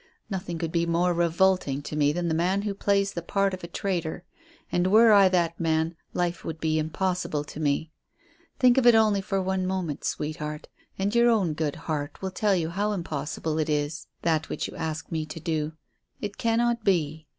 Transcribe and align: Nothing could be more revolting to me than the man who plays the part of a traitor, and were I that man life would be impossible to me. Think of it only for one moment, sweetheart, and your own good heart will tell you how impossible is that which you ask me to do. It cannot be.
Nothing 0.31 0.57
could 0.57 0.71
be 0.71 0.87
more 0.87 1.13
revolting 1.13 1.83
to 1.83 1.95
me 1.95 2.11
than 2.11 2.27
the 2.27 2.33
man 2.33 2.63
who 2.63 2.73
plays 2.73 3.11
the 3.13 3.21
part 3.21 3.53
of 3.53 3.63
a 3.63 3.67
traitor, 3.67 4.23
and 4.71 4.87
were 4.87 5.11
I 5.13 5.29
that 5.29 5.59
man 5.59 5.95
life 6.11 6.43
would 6.43 6.59
be 6.59 6.79
impossible 6.79 7.43
to 7.43 7.59
me. 7.59 7.91
Think 8.57 8.79
of 8.79 8.87
it 8.87 8.95
only 8.95 9.21
for 9.21 9.39
one 9.43 9.67
moment, 9.67 10.03
sweetheart, 10.03 10.67
and 10.97 11.13
your 11.13 11.29
own 11.29 11.53
good 11.53 11.75
heart 11.75 12.19
will 12.19 12.31
tell 12.31 12.55
you 12.55 12.71
how 12.71 12.93
impossible 12.93 13.59
is 13.59 14.07
that 14.23 14.49
which 14.49 14.67
you 14.67 14.75
ask 14.75 15.11
me 15.11 15.23
to 15.27 15.39
do. 15.39 15.73
It 16.19 16.39
cannot 16.39 16.83
be. 16.83 17.27